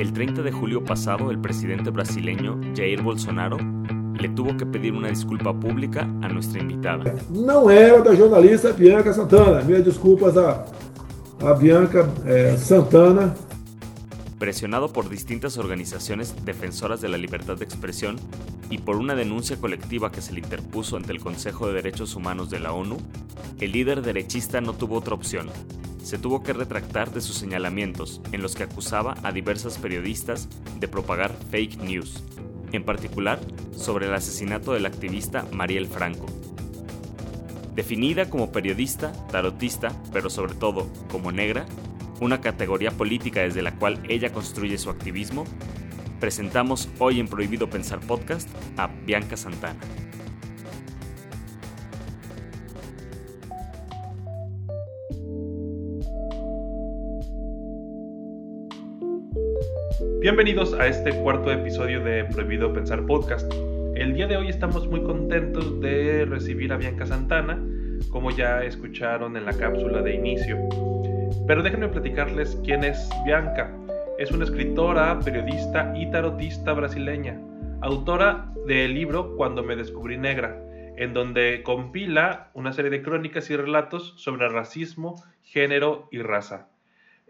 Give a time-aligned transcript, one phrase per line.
[0.00, 3.58] El 30 de julio pasado, el presidente brasileño Jair Bolsonaro
[4.18, 7.14] le tuvo que pedir una disculpa pública a nuestra invitada.
[7.28, 9.60] No era la jornalista Bianca Santana.
[9.60, 10.64] Mis disculpas a,
[11.46, 13.34] a Bianca eh, Santana.
[14.38, 18.16] Presionado por distintas organizaciones defensoras de la libertad de expresión
[18.70, 22.48] y por una denuncia colectiva que se le interpuso ante el Consejo de Derechos Humanos
[22.48, 22.96] de la ONU,
[23.60, 25.50] el líder derechista no tuvo otra opción.
[26.02, 30.48] Se tuvo que retractar de sus señalamientos en los que acusaba a diversas periodistas
[30.78, 32.22] de propagar fake news,
[32.72, 33.40] en particular
[33.76, 36.26] sobre el asesinato del activista Mariel Franco.
[37.74, 41.66] Definida como periodista, tarotista, pero sobre todo como negra,
[42.20, 45.44] una categoría política desde la cual ella construye su activismo,
[46.18, 49.80] presentamos hoy en Prohibido Pensar Podcast a Bianca Santana.
[60.20, 63.50] Bienvenidos a este cuarto episodio de Prohibido Pensar Podcast.
[63.94, 67.58] El día de hoy estamos muy contentos de recibir a Bianca Santana,
[68.10, 70.58] como ya escucharon en la cápsula de inicio.
[71.46, 73.74] Pero déjenme platicarles quién es Bianca.
[74.18, 77.40] Es una escritora, periodista y tarotista brasileña,
[77.80, 80.62] autora del libro Cuando me descubrí negra,
[80.98, 86.68] en donde compila una serie de crónicas y relatos sobre racismo, género y raza.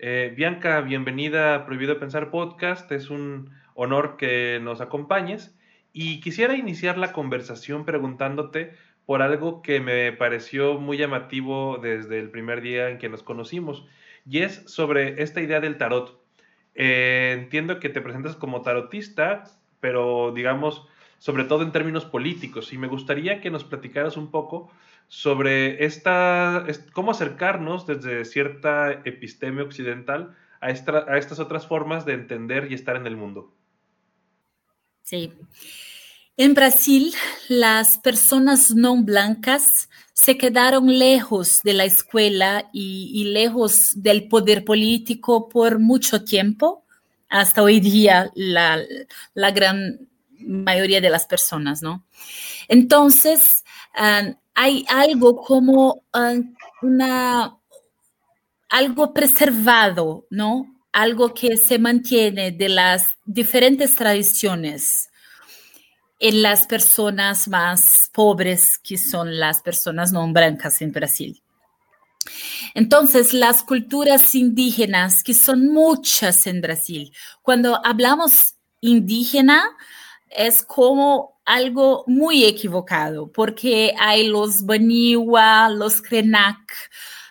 [0.03, 2.91] Eh, Bianca, bienvenida a Prohibido Pensar Podcast.
[2.91, 5.55] Es un honor que nos acompañes.
[5.93, 8.73] Y quisiera iniciar la conversación preguntándote
[9.05, 13.87] por algo que me pareció muy llamativo desde el primer día en que nos conocimos,
[14.25, 16.19] y es sobre esta idea del tarot.
[16.75, 19.45] Eh, entiendo que te presentas como tarotista,
[19.81, 24.71] pero digamos, sobre todo en términos políticos, y me gustaría que nos platicaras un poco
[25.11, 32.71] sobre esta, cómo acercarnos desde cierta episteme occidental a, a estas otras formas de entender
[32.71, 33.53] y estar en el mundo.
[35.03, 35.33] Sí.
[36.37, 37.13] En Brasil,
[37.49, 45.49] las personas no blancas se quedaron lejos de la escuela y, lejos del poder político
[45.49, 46.85] por mucho tiempo,
[47.29, 48.81] hasta hoy día la,
[49.35, 50.09] gran
[50.39, 52.05] mayoría de las personas, ¿no?
[52.69, 53.65] Entonces,
[53.97, 56.35] ah, hay algo como ah,
[56.83, 57.57] una,
[58.69, 60.67] algo preservado, ¿no?
[60.93, 65.11] Algo que se mantiene de las diferentes tradiciones
[66.19, 71.43] en las personas más pobres, que son las personas no blancas en Brasil.
[72.75, 77.13] Entonces, las culturas indígenas, que son muchas en Brasil,
[77.43, 79.65] cuando hablamos indígena,
[80.29, 86.59] es como algo muy equivocado, porque hay los Baniwa, los Krenak,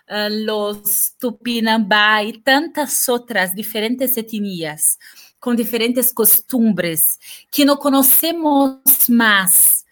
[0.07, 4.99] eh, los Tupinambá y tantas otras diferentes etnias
[5.39, 7.17] con diferentes costumbres
[7.49, 9.85] que no conocemos más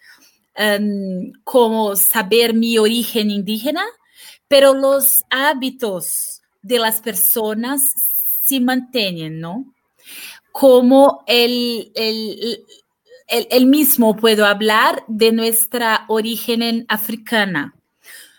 [0.58, 3.84] um, como saber mi origen indígena,
[4.46, 7.80] pero los hábitos de las personas
[8.44, 9.74] se mantienen, ¿no?
[10.52, 12.64] Como el, el,
[13.28, 17.74] el, mismo puedo hablar de nuestra origen africana.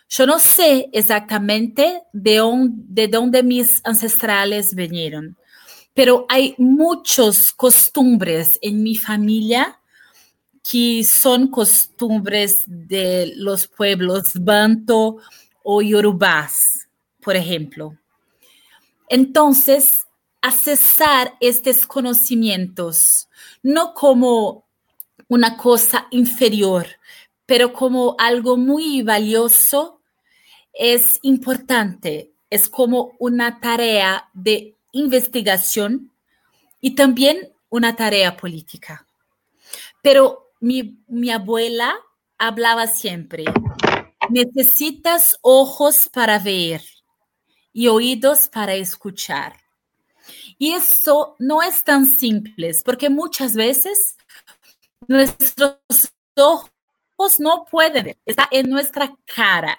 [0.10, 2.42] Yo no sé exactamente de,
[2.72, 5.38] de dónde mis ancestrales vinieron,
[5.94, 9.80] pero hay muchas costumbres en mi familia
[10.70, 15.18] que son costumbres de los pueblos banto
[15.64, 16.88] o yorubás,
[17.22, 17.96] por ejemplo.
[19.08, 20.08] Entonces,
[20.42, 23.28] accesar estos conocimientos
[23.62, 24.69] no como
[25.30, 26.88] una cosa inferior,
[27.46, 30.02] pero como algo muy valioso,
[30.74, 32.32] es importante.
[32.50, 36.12] Es como una tarea de investigación
[36.82, 39.06] y también una tarea política.
[40.02, 40.98] Pero mi,
[41.32, 41.96] abuela
[42.38, 43.46] hablaba siempre,
[44.30, 46.82] necesitas ojos para ver
[47.72, 49.58] y oídos para escuchar.
[50.58, 54.18] Y eso no es tan simple, porque muchas veces
[55.10, 55.80] nuestros
[56.36, 59.78] ojos no pueden ver, está en nuestra cara.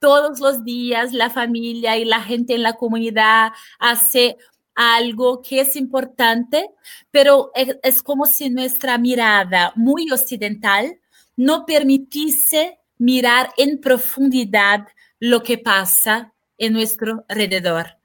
[0.00, 4.36] Todos los días la familia y la gente en la comunidad hace
[4.74, 6.70] algo que es importante,
[7.12, 10.98] pero es, como si nuestra mirada muy occidental
[11.36, 14.88] no permitiese mirar en profundidad
[15.20, 17.98] lo que pasa en nuestro alrededor.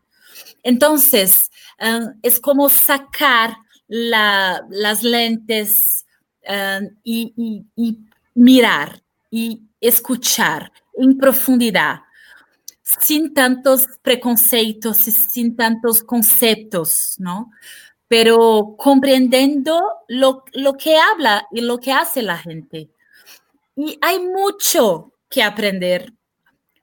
[0.62, 1.50] Entonces,
[1.80, 3.58] eh, es como sacar
[3.88, 6.07] las lentes
[7.04, 7.98] y
[8.36, 12.02] mirar y escuchar en profundidad
[12.82, 17.52] sin tantos preconceitos y sin tantos conceptos, ¿no?
[18.08, 22.90] pero comprendiendo lo, lo que habla y lo que hace la gente.
[23.76, 26.14] Y hay mucho que aprender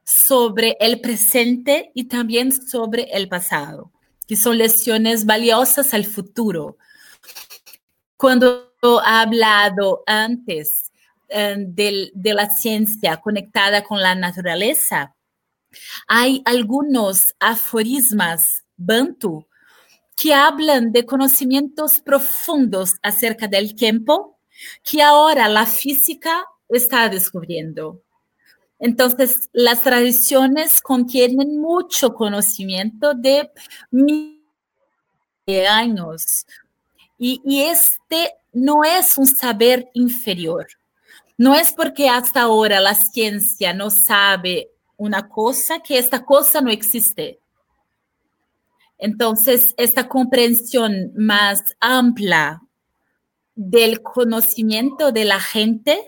[0.05, 3.91] sobre el presente y también sobre el pasado,
[4.29, 6.77] que son lecciones valiosas al futuro.
[8.17, 10.93] Cuando ha hablado antes
[11.29, 15.15] eh, de, la ciencia conectada con la naturaleza,
[16.07, 19.47] hay algunos aforismas bantu
[20.17, 24.39] que hablan de conocimientos profundos acerca del tiempo
[24.85, 28.03] que ahora la física está descubriendo.
[28.79, 33.51] Entonces, las tradiciones contienen mucho conocimiento de
[35.47, 36.47] de años.
[37.19, 40.67] Y, este no es un saber inferior.
[41.37, 46.71] No es porque hasta ahora la ciencia no sabe una cosa que esta cosa no
[46.71, 47.41] existe.
[48.99, 52.63] Entonces, esta comprensión más amplia
[53.57, 55.99] del conocimiento de la gente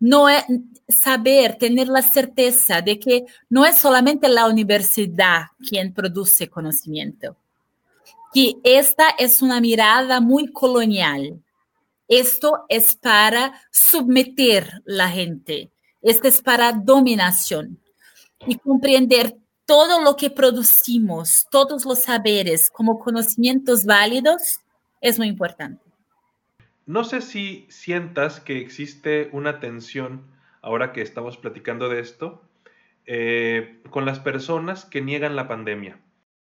[0.00, 0.44] no es,
[0.88, 7.36] saber, tener la certeza de que no es solamente la universidad quien produce conocimiento,
[8.32, 11.42] que esta es una mirada muy colonial.
[12.08, 15.70] Esto es para someter la gente,
[16.02, 17.80] esto es para dominación
[18.46, 24.60] y comprender todo lo que producimos, todos los saberes como conocimientos válidos
[25.00, 25.82] es muy importante.
[26.84, 30.26] No sé si sientas que existe una tensión
[30.62, 32.42] ahora que estamos platicando de esto,
[33.06, 36.01] eh, con las personas que niegan la pandemia.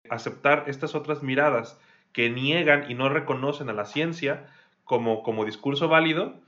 [0.10, 1.78] Aceptar estas otras miradas
[2.14, 4.48] que niegan y no reconocen a la ciencia
[4.84, 6.42] como, como discurso válido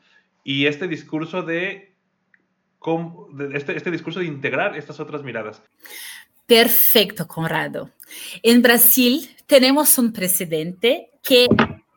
[0.44, 1.94] y este discurso de,
[3.54, 5.62] este, este discurso de integrar estas otras miradas.
[6.46, 7.92] Perfecto, Conrado.
[8.44, 11.48] En Brasil tenemos un presidente que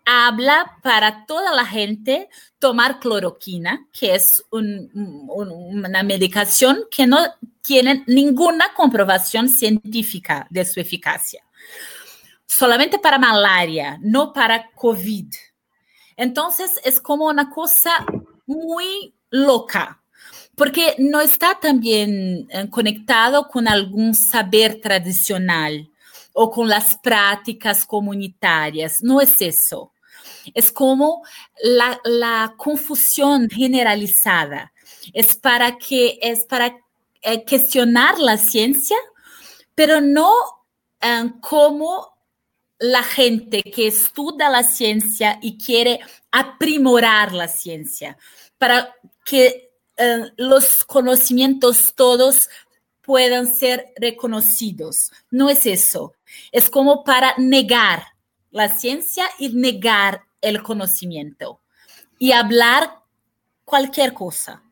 [0.04, 2.28] habla para toda la gente
[2.58, 7.18] tomar cloroquina, que es una medicación que no
[7.62, 11.42] tiene ninguna comprobación científica de su eficacia.
[12.46, 15.32] Solamente para malaria, no para COVID.
[16.16, 18.04] Entonces es como una cosa
[18.46, 20.02] muy loca,
[20.54, 25.90] porque no está también eh, conectado con algún saber tradicional
[26.32, 29.02] o con las prácticas comunitarias.
[29.02, 29.94] No es eso
[30.52, 31.22] es como
[31.62, 34.72] la, confusión generalizada.
[35.12, 36.76] Es para que es para
[37.22, 38.96] eh, cuestionar la ciencia,
[39.74, 40.32] pero no
[41.04, 42.14] eh, como
[42.78, 48.16] la gente que estudia la ciencia y quiere aprimorar la ciencia,
[48.58, 52.48] para que eh, los conocimientos todos
[53.00, 55.12] puedan ser reconocidos.
[55.30, 56.14] No es eso.
[56.50, 58.04] Es como para negar
[58.50, 61.60] la ciencia y negar el conocimiento
[62.18, 63.02] y hablar
[63.64, 64.62] cualquier cosa.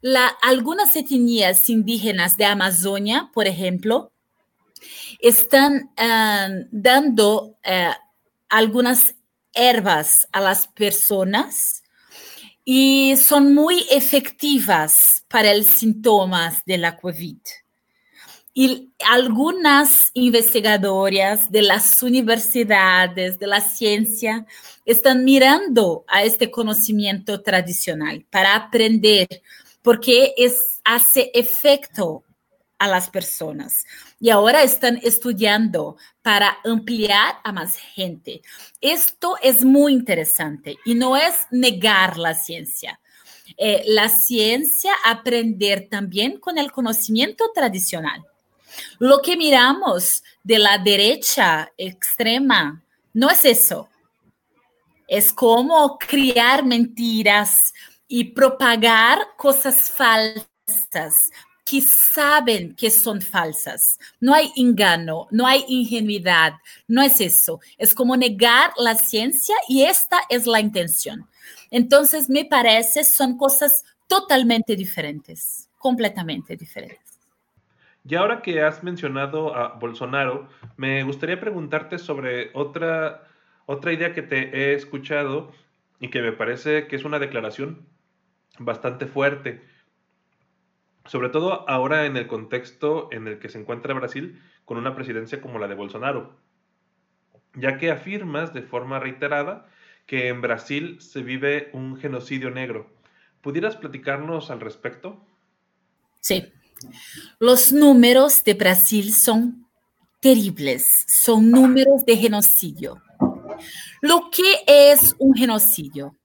[0.00, 4.12] La, algunas etnias indígenas de Amazonia, por ejemplo,
[5.20, 7.94] están uh, dando uh,
[8.48, 9.14] algunas
[9.52, 11.82] herbas a las personas
[12.64, 17.38] y son muy efectivas para los síntomas de la COVID.
[18.56, 24.46] Y algunas investigadoras de las universidades, de la ciencia,
[24.84, 29.26] están mirando a este conocimiento tradicional para aprender,
[29.82, 32.22] porque es, hace efecto
[32.78, 33.84] a las personas.
[34.20, 38.42] Y ahora están estudiando para ampliar a más gente.
[38.80, 43.00] Esto es muy interesante y no es negar la ciencia.
[43.56, 48.24] Eh, la ciencia aprender también con el conocimiento tradicional.
[48.98, 53.88] Lo que miramos de la derecha extrema no es eso.
[55.06, 57.72] Es como crear mentiras
[58.08, 60.48] y propagar cosas falsas
[61.64, 63.98] que saben que son falsas.
[64.20, 66.54] No hay engano, no hay ingenuidad,
[66.86, 67.60] no es eso.
[67.78, 71.26] Es como negar la ciencia y esta es la intención.
[71.70, 77.00] Entonces, me parece, son cosas totalmente diferentes, completamente diferentes.
[78.06, 83.26] Y ahora que has mencionado a Bolsonaro, me gustaría preguntarte sobre otra,
[83.64, 85.52] otra idea que te he escuchado
[86.00, 87.86] y que me parece que es una declaración
[88.58, 89.62] bastante fuerte,
[91.06, 95.40] sobre todo ahora en el contexto en el que se encuentra Brasil con una presidencia
[95.40, 96.36] como la de Bolsonaro,
[97.54, 99.66] ya que afirmas de forma reiterada
[100.06, 102.90] que en Brasil se vive un genocidio negro.
[103.40, 105.24] ¿Pudieras platicarnos al respecto?
[106.20, 106.52] Sí.
[107.38, 109.66] Los números de Brasil son
[110.20, 113.02] terribles, son números de genocidio.
[114.00, 116.16] Lo que es un genocidio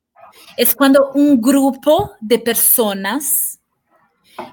[0.57, 3.58] es cuando un grupo de personas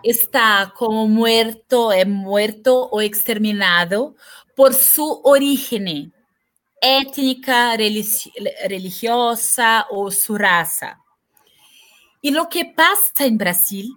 [0.03, 4.15] está como muerto, es muerto o exterminado
[4.55, 6.13] por su origen
[6.81, 11.01] étnica, religiosa o su raza.
[12.21, 13.95] Y lo que pasa en Brasil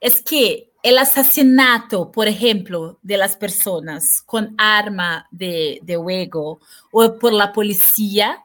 [0.00, 6.58] es que el asesinato, por ejemplo, de las personas con arma de, de o
[7.18, 8.44] por la policía,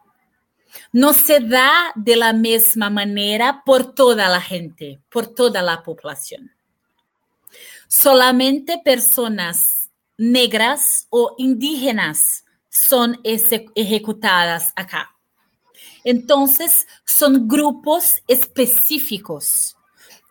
[0.91, 6.51] no se da de la misma manera por toda la gente, por toda la población.
[7.93, 15.11] Solamente personas negras o indígenas son ejecutadas acá.
[16.05, 19.75] Entonces, son grupos específicos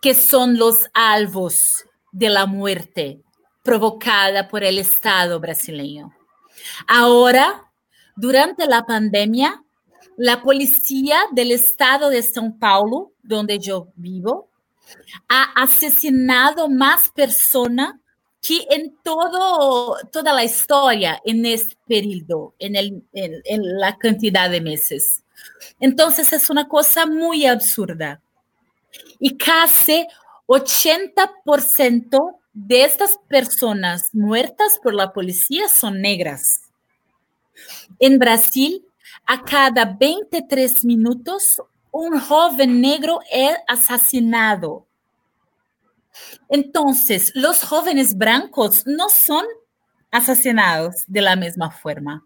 [0.01, 3.21] que son los alvos de la muerte
[3.63, 6.15] provocada por el Estado brasileño.
[6.87, 7.71] Ahora,
[8.15, 9.63] durante la pandemia,
[10.17, 14.50] la policía del Estado de São Paulo, donde yo vivo,
[15.27, 17.95] ha asesinado más personas
[18.41, 22.75] que en todo, toda la historia en este periodo, en,
[23.13, 25.23] en, la cantidad de meses.
[25.79, 28.19] Entonces es una cosa muy absurda.
[29.19, 30.07] Y casi
[30.47, 36.61] 80% de estas personas muertas por la policía son negras.
[37.99, 38.83] En Brasil,
[39.27, 44.87] a cada 23 minutos, un joven negro es asesinado
[46.49, 49.45] entonces, los jóvenes blancos no son
[50.11, 52.25] asesinados de la misma forma.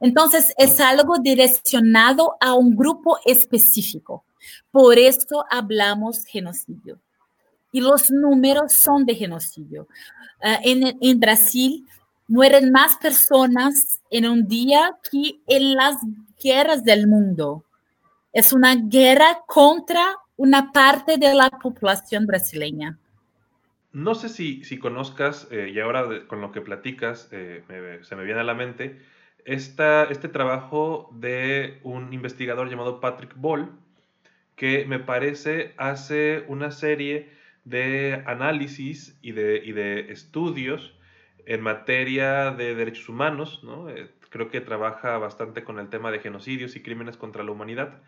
[0.00, 4.24] Entonces, es algo direccionado a un grupo específico.
[4.70, 6.98] Por eso hablamos genocidio.
[7.72, 9.88] Y los números son de genocidio.
[10.42, 11.86] Ah, en, en Brasil
[12.26, 15.96] mueren más personas en un día que en las
[16.42, 17.64] guerras del mundo.
[18.34, 22.98] Es una guerra contra una parte de la población brasileña.
[23.92, 27.62] No sé si, conozcas, eh, y ahora con lo que platicas eh,
[28.02, 29.00] se me viene a la mente,
[29.44, 33.70] este trabajo de un investigador llamado Patrick Ball,
[34.56, 37.30] que me parece hace una serie
[37.64, 40.98] de análisis y de, estudios
[41.46, 43.88] en materia de derechos humanos, ¿no?
[43.88, 48.02] Eh, creo que trabaja bastante con el tema de genocidios y crímenes contra la humanidad,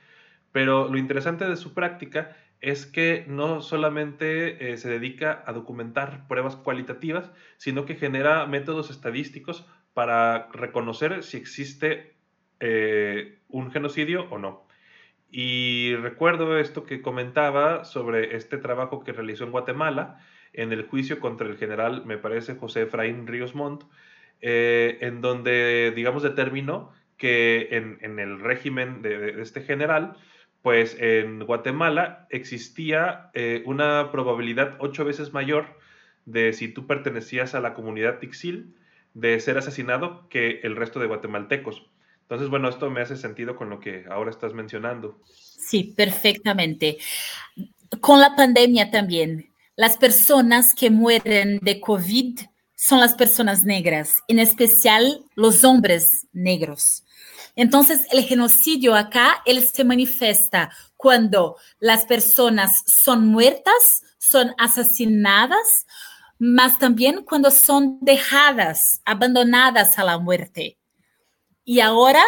[0.56, 6.26] pero lo interesante de su práctica es que no solamente eh, se dedica a documentar
[6.28, 12.14] pruebas cualitativas, sino que genera métodos estadísticos para reconocer si existe
[12.60, 14.66] eh, un genocidio o no.
[15.30, 21.20] Y recuerdo esto que comentaba sobre este trabajo que realizó en Guatemala, en el juicio
[21.20, 23.84] contra el general, me parece, José Efraín Ríos Montt,
[24.40, 30.16] eh, en donde, digamos, determinó que en, el régimen de este general,
[30.66, 35.78] pues en Guatemala existía eh, una probabilidad ocho veces mayor
[36.24, 38.74] de si tú pertenecías a la comunidad Tixil
[39.14, 41.86] de ser asesinado que el resto de guatemaltecos.
[42.22, 45.20] Entonces, bueno, esto me hace sentido con lo que ahora estás mencionando.
[45.24, 46.98] Sí, perfectamente.
[48.00, 52.40] Con la pandemia también, las personas que mueren de COVID
[52.76, 57.04] son las personas negras, en especial los hombres negros.
[57.56, 65.86] Entonces, el genocidio acá, él se manifiesta cuando las personas son muertas, son asesinadas,
[66.38, 70.78] mas también cuando son dejadas, abandonadas a la muerte.
[71.68, 72.24] Y ahora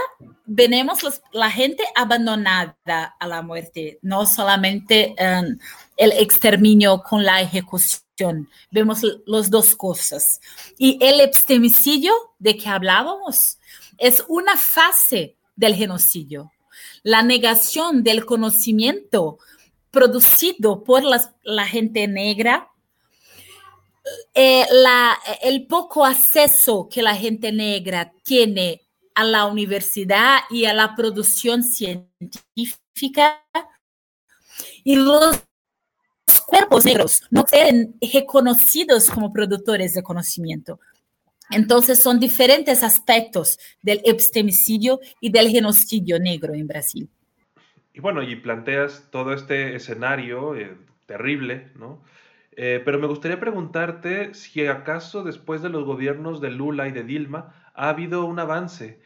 [0.47, 0.99] venemos
[1.31, 5.57] la gente abandonada a la muerte, no solamente um,
[5.97, 8.51] el exterminio con la ejecución.
[8.73, 10.41] Vemos las dos cosas.
[10.77, 13.59] Y el epistemicidio de que hablábamos,
[13.97, 16.51] es una fase del genocidio.
[17.05, 19.39] La negación del conocimiento
[19.93, 22.71] producido por la gente negra,
[24.35, 24.67] eh,
[25.43, 28.88] el poco acceso que la gente negra tiene
[29.19, 33.43] a la universidad y a la producción científica
[34.85, 35.43] y los
[36.47, 40.79] cuerpos negros no ser reconocidos como productores de conocimiento.
[41.51, 47.11] Entonces son diferentes aspectos del epistemicidio y del genocidio negro en Brasil.
[47.93, 52.05] Y bueno, y planteas todo este escenario eh, terrible, ¿no?
[52.53, 57.03] Eh, pero me gustaría preguntarte si acaso después de los gobiernos de Lula y de
[57.03, 59.01] Dilma ha habido un avance.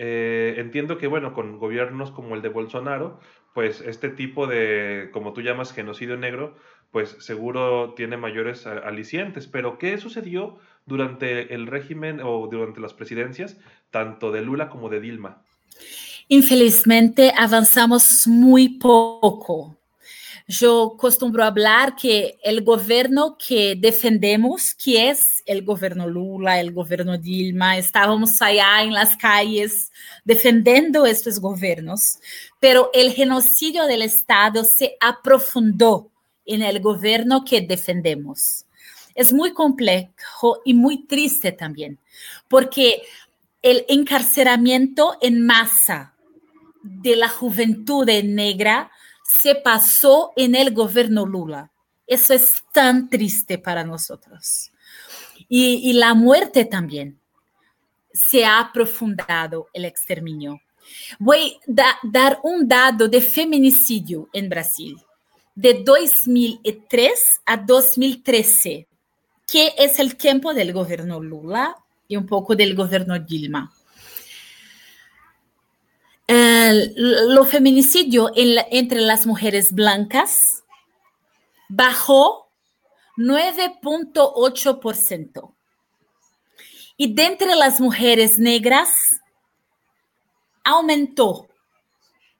[0.00, 3.18] Eh, entiendo que, bueno, con gobiernos como el de Bolsonaro,
[3.52, 6.54] pues este tipo de, como tú llamas, genocidio negro,
[6.92, 9.48] pues seguro tiene mayores alicientes.
[9.48, 13.58] Pero ¿qué sucedió durante el régimen o durante las presidencias,
[13.90, 15.42] tanto de Lula como de Dilma?
[16.28, 19.77] Infelizmente, avanzamos muy poco.
[20.50, 27.18] Yo costumbro hablar que el gobierno que defendemos, que es el gobierno Lula, el gobierno
[27.18, 29.92] Dilma, estábamos allá en las calles
[30.24, 32.18] defendiendo estos gobiernos,
[32.60, 36.10] pero el genocidio del Estado se aprofundó
[36.46, 38.64] en el gobierno que defendemos.
[39.14, 41.98] Es muy complejo y muy triste también,
[42.48, 43.02] porque
[43.60, 46.14] el encarceramiento en masa
[46.82, 48.90] de la juventud negra
[49.28, 51.70] se pasó en el gobierno Lula.
[52.06, 54.70] Eso es tan triste para nosotros.
[55.48, 57.20] Y, la muerte también.
[58.12, 60.60] Se ha aprofundado el exterminio.
[61.18, 64.96] Voy a dar un dado de feminicidio en Brasil
[65.54, 68.88] de 2003 a 2013,
[69.46, 71.76] que es el tiempo del gobierno Lula
[72.08, 73.72] y un poco del gobierno Dilma
[76.28, 80.62] lo feminicidio entre las mujeres blancas
[81.68, 82.50] bajó
[83.16, 85.54] 9.8%.
[86.96, 88.88] Y de entre las mujeres negras
[90.64, 91.46] aumentó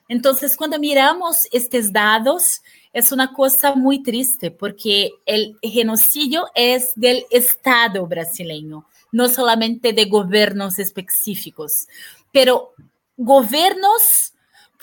[0.08, 7.24] Entonces, cuando miramos estos dados, es una cosa muy triste porque el genocidio es del
[7.30, 11.88] Estado brasileño, no solamente de gobiernos específicos,
[12.32, 12.72] pero
[13.16, 14.32] gobiernos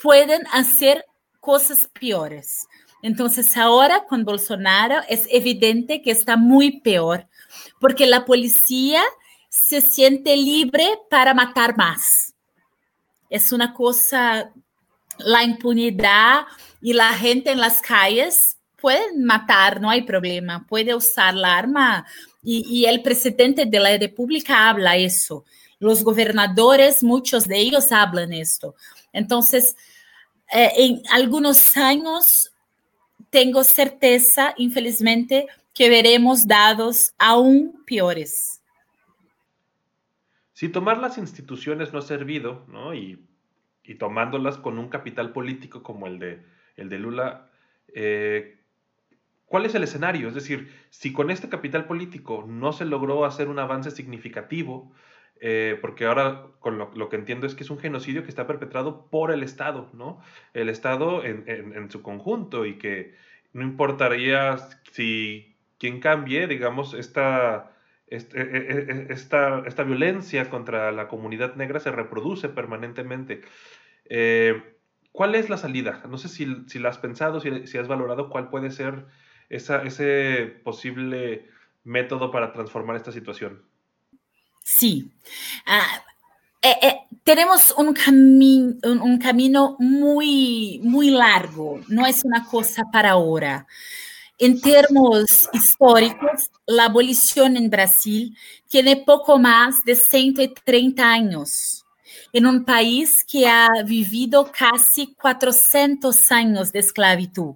[0.02, 1.04] pueden hacer
[1.44, 2.66] cosas peores.
[3.02, 7.28] Entonces ahora con Bolsonaro es evidente que está muy peor,
[7.78, 9.02] porque la policía
[9.50, 12.34] se siente libre para matar más.
[13.28, 14.52] Es una cosa,
[15.18, 16.46] la impunidad
[16.80, 22.06] y la gente en las calles pueden matar, no hay problema, puede usar la arma
[22.42, 25.44] y, y el presidente de la República habla eso.
[25.78, 28.74] Los gobernadores, muchos de ellos hablan esto.
[29.12, 29.76] Entonces,
[30.54, 32.52] eh, en algunos años
[33.30, 38.62] tengo certeza, infelizmente, que veremos dados aún peores.
[40.52, 42.94] Si tomar las instituciones no ha servido, ¿no?
[42.94, 43.20] Y,
[43.98, 46.42] tomándolas con un capital político como el de,
[46.76, 47.50] el de Lula,
[47.92, 48.60] eh,
[49.44, 50.28] ¿cuál es el escenario?
[50.28, 54.92] Es decir, si con este capital político no se logró hacer un avance significativo,
[55.40, 59.06] eh, porque ahora con lo, que entiendo es que es un genocidio que está perpetrado
[59.10, 60.20] por el Estado, ¿no?
[60.54, 63.14] El Estado en, su conjunto y que
[63.52, 64.56] no importaría
[64.92, 67.72] si quien cambie, digamos, esta,
[68.08, 73.42] e, e, e, esta, esta, violencia contra la comunidad negra se reproduce permanentemente.
[74.06, 74.62] Eh,
[75.12, 76.02] ¿Cuál es la salida?
[76.08, 79.06] No sé si, si la has pensado, si, has valorado cuál puede ser
[79.48, 81.48] ese posible
[81.84, 83.62] método para transformar esta situación.
[84.64, 85.10] Sí.
[85.66, 86.02] Ah,
[86.62, 93.12] eh, eh, tenemos un, cami un, camino muy, muy largo, no es una cosa para
[93.12, 93.66] ahora.
[94.38, 98.36] En términos históricos, la abolición en Brasil
[98.68, 101.84] tiene poco más de 130 años,
[102.32, 107.54] en un país que ha vivido casi 400 años de esclavitud.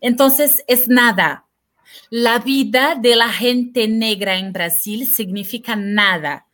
[0.00, 1.46] Entonces, es nada
[2.10, 6.46] la vida de la gente negra en Brasil significa nada.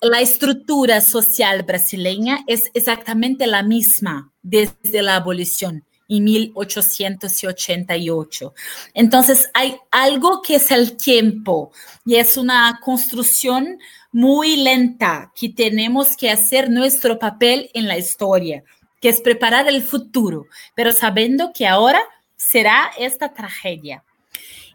[0.00, 8.54] La estructura social brasileña es exactamente la misma desde la abolición en 1888.
[8.94, 11.72] Entonces hay algo que es el tiempo
[12.04, 13.78] y es una construcción
[14.12, 18.62] muy lenta que tenemos que hacer nuestro papel en la historia,
[19.00, 22.00] que es preparar el futuro, pero sabiendo que ahora
[22.36, 24.04] será esta tragedia.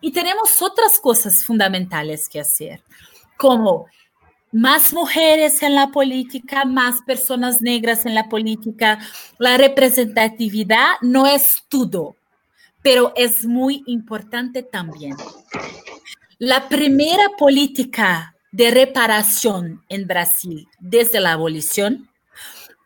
[0.02, 2.82] Y tenemos otras cosas fundamentales que hacer,
[3.38, 3.88] como
[4.52, 9.00] más mujeres en la política, más personas negras en la política.
[9.38, 12.16] La representatividad no es todo,
[12.82, 15.16] pero es muy importante también.
[16.40, 22.10] La primera política de reparación en Brasil desde la abolición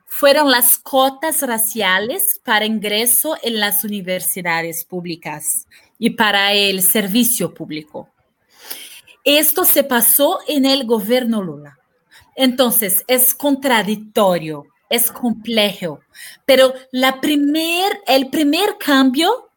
[0.08, 5.67] fueron las cotas raciales para ingreso en las universidades públicas
[6.04, 8.10] y para el servicio público.
[9.24, 11.80] Esto se pasó en el gobierno Lula.
[12.36, 16.02] Entonces, es contradictorio, es complejo,
[16.46, 19.50] pero la primer, el primer cambio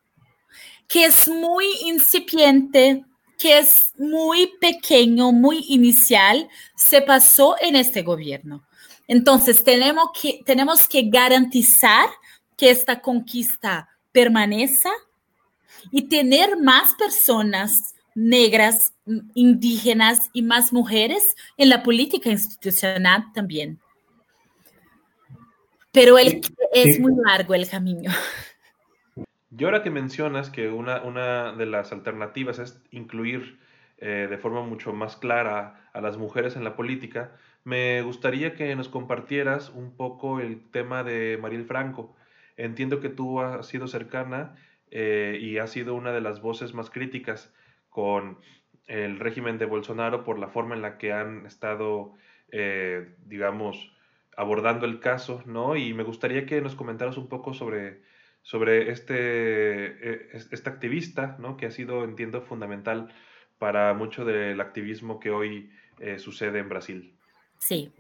[0.87, 3.04] que es muy incipiente,
[3.37, 8.64] que es muy pequeño, muy inicial, se pasó en este gobierno.
[9.09, 12.09] Entonces, tenemos que, tenemos que garantizar
[12.56, 14.92] que esta conquista permanezca
[15.90, 18.94] y tener más personas negras,
[19.35, 23.79] indígenas y más mujeres en la política institucional también.
[25.92, 26.40] Pero el,
[26.72, 28.11] es muy largo el camino.
[29.59, 33.59] Y ahora que mencionas que una, una de las alternativas es incluir
[33.99, 37.33] eh, de forma mucho más clara a las mujeres en la política,
[37.64, 42.14] me gustaría que nos compartieras un poco el tema de Mariel Franco.
[42.59, 44.55] Entiendo que tú has sido cercana
[44.98, 47.52] eh, y has sido una de las voces más críticas
[47.90, 48.38] con
[48.87, 52.14] el régimen de Bolsonaro por la forma en la que han estado,
[52.50, 53.92] eh, digamos,
[54.38, 55.76] abordando el caso, ¿no?
[55.76, 58.00] Y me gustaría que nos comentaras un poco sobre
[58.40, 61.56] sobre este, este activista, ¿no?
[61.56, 63.12] que ha sido, entiendo, fundamental
[63.59, 67.12] para mucho del activismo que hoy eh, sucede en Brasil.
[67.59, 67.92] Sí.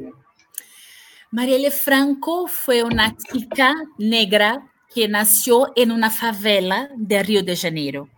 [1.32, 8.08] Marielle Franco fue una chica negra que nació en una favela de Río de Janeiro.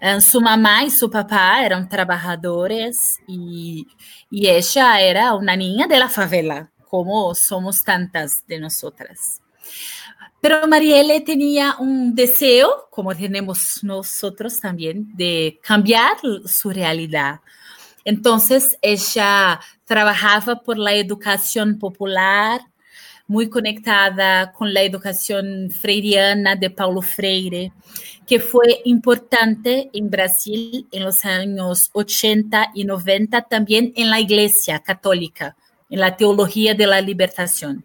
[0.00, 3.84] Eh, su mamá y su papá eran trabajadores y,
[4.30, 9.42] y ella era una niña de la favela, como somos tantas de nosotras.
[10.40, 17.40] Pero Marielle tenía un deseo, como tenemos nosotros también, de cambiar su realidad.
[18.04, 22.60] Entonces, ella trabajaba por la educación popular,
[23.26, 27.72] muy conectada con la educación freiriana de Paulo Freire,
[28.26, 34.80] que fue importante en Brasil en los años 80 y 90, también en la Iglesia
[34.80, 35.56] Católica,
[35.88, 37.84] en la teología de la libertación.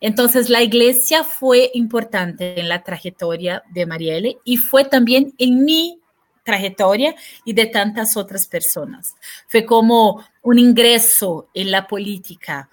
[0.00, 6.00] Entonces, la iglesia fue importante en la trayectoria de Marielle y fue también en mi
[6.44, 9.14] trayectoria y de tantas otras personas.
[9.48, 12.68] Fue como un ingreso en la política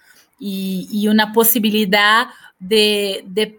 [0.46, 2.26] y, una posibilidad
[2.58, 3.58] de,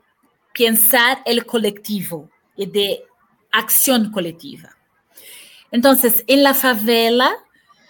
[0.54, 3.04] pensar el colectivo y de
[3.52, 4.70] acción colectiva.
[5.72, 7.34] Entonces, en la favela,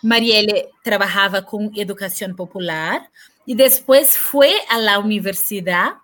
[0.02, 3.10] Marielle trabajaba con educación popular,
[3.46, 5.96] y después fue a la universidad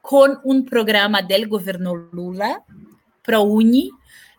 [0.00, 2.64] con un programa del gobierno Lula,
[3.22, 3.90] ProUni,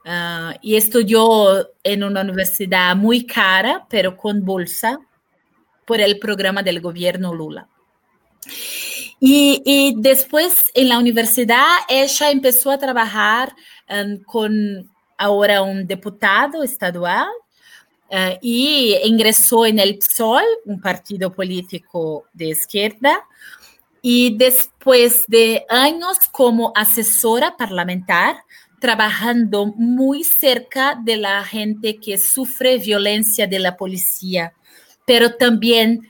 [0.06, 5.00] uh, y estudió en una universidad muy cara, pero con bolsa,
[5.86, 7.70] por el programa del gobierno Lula.
[9.20, 13.54] Y, y después en la universidad ella empezó a trabajar
[13.90, 17.28] um, con ahora un diputado estadual
[18.12, 23.26] Uh, y ingresó en el PSOL, un partido político de izquierda,
[24.02, 28.36] y después de años como asesora parlamentar,
[28.82, 34.52] trabajando muy cerca de la gente que sufre violencia de la policía,
[35.06, 36.02] pero también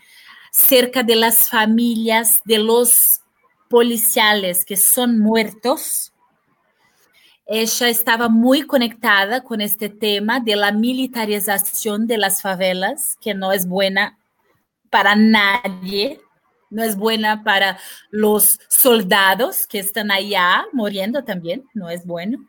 [0.52, 3.22] cerca de las familias de los
[3.70, 6.12] policiales que son muertos
[7.54, 13.52] ella estaba muy conectada con este tema de la militarización de las favelas, que no
[13.52, 14.18] es buena
[14.90, 16.22] para nadie,
[16.70, 17.78] no es buena para
[18.10, 22.48] los soldados que están allá muriendo también, no es bueno.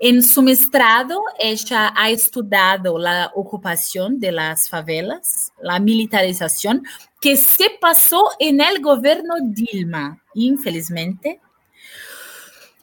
[0.00, 6.84] En su mestrado, ella ha estudiado la ocupación de las favelas, la militarización,
[7.20, 11.40] que se pasó en el gobierno Dilma, infelizmente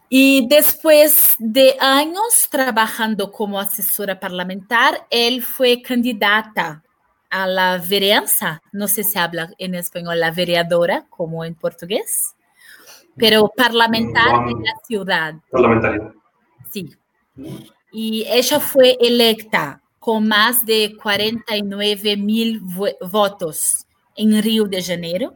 [0.09, 6.83] y después de años trabajando como asesora parlamentar, él fue candidata
[7.29, 12.35] a la vereanza, no sé si habla en español la vereadora como en portugués,
[13.17, 15.35] pero parlamentar de la ciudad.
[15.51, 16.13] Parlamentaria.
[16.71, 16.95] Sí.
[17.91, 22.61] Y ella fue electa con más de 49 mil
[23.09, 25.35] votos en Río de Janeiro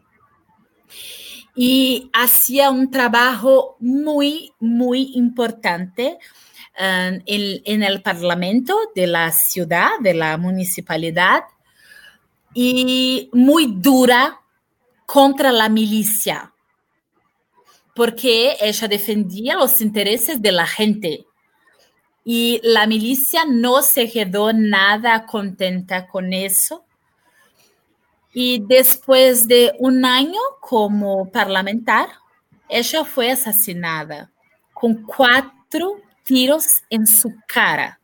[1.55, 6.17] y hacía un trabajo muy, muy importante
[6.79, 11.43] um, en, en, el Parlamento de la ciudad, de la municipalidad,
[12.53, 14.39] y muy dura
[15.05, 16.53] contra la milicia,
[17.95, 21.25] porque ella defendía los intereses de la gente.
[22.23, 26.85] Y la milicia no se quedó nada contenta con eso
[28.33, 32.09] y después de un año como parlamentar,
[32.67, 34.31] ella fue asesinada
[34.73, 37.99] con cuatro tiros en su cara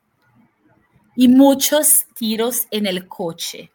[1.16, 3.72] y muchos tiros en el coche.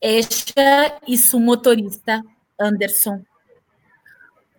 [0.00, 2.22] Ella y su motorista,
[2.58, 3.26] Anderson.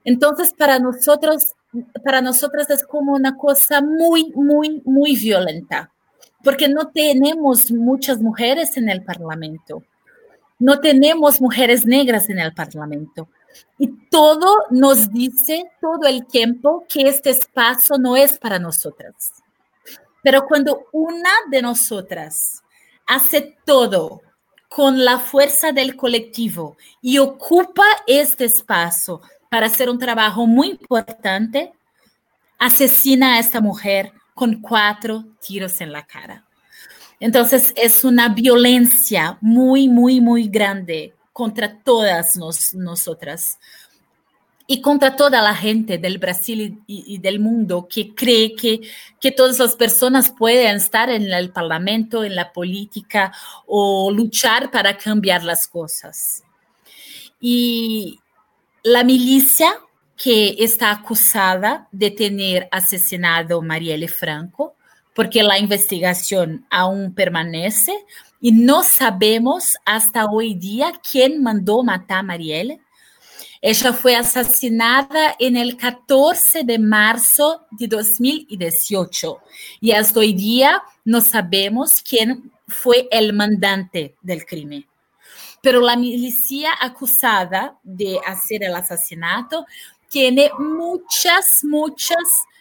[0.03, 1.53] Entonces, para nosotros
[2.03, 5.91] para nosotras es como una cosa muy, muy, muy violenta,
[6.43, 9.83] porque no tenemos muchas mujeres en el Parlamento,
[10.57, 13.29] no tenemos mujeres negras en el Parlamento.
[13.77, 19.33] Y todo nos dice todo el tiempo que este espacio no es para nosotras.
[20.21, 22.61] Pero cuando una de nosotras
[23.07, 24.21] hace todo
[24.67, 31.73] con la fuerza del colectivo y ocupa este espacio para hacer un trabajo muy importante,
[32.57, 36.45] asesina a esta mujer con cuatro tiros en la cara.
[37.19, 42.37] Entonces es una violencia muy, muy, muy grande contra todas
[42.73, 43.57] nosotras
[44.71, 48.81] y contra toda la gente del Brasil y, del mundo que cree que,
[49.19, 53.33] que todas las personas pueden estar en el parlamento, en la política
[53.65, 56.43] o luchar para cambiar las cosas.
[57.41, 58.19] Y
[58.83, 59.73] la milicia
[60.15, 64.75] que está acusada de tener asesinado a Marielle Franco,
[65.13, 67.93] porque la investigación aún permanece
[68.41, 72.81] y no sabemos hasta hoy día quién mandó matar a Marielle
[73.61, 79.39] ella fue asesinada en el 14 de marzo de 2018
[79.81, 84.85] y hasta hoy día no sabemos quién fue el mandante del crimen.
[85.61, 89.65] Pero la milicia acusada de hacer el asesinato
[90.09, 92.17] tiene muchas, muchas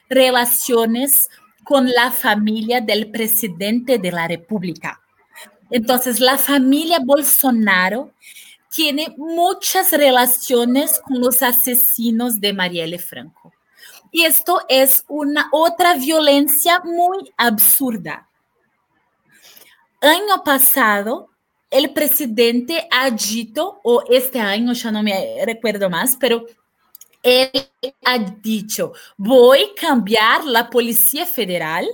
[0.08, 1.28] relaciones
[1.64, 5.00] con la familia del presidente de la República.
[5.70, 8.12] Entonces, la familia Bolsonaro
[8.70, 13.52] tiene muchas relaciones con los asesinos de Marielle Franco.
[14.10, 18.28] Y esto es una otra violencia muy absurda.
[20.00, 21.30] Año pasado,
[21.70, 26.46] el presidente ha dicho, o este año ya no me recuerdo más, pero
[27.22, 27.50] él
[28.04, 31.86] ha dicho, voy a cambiar la Policía Federal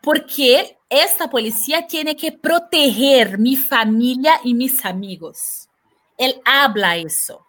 [0.00, 5.68] porque esta policía tiene que proteger mi familia y mis amigos.
[6.18, 7.46] Él habla eso.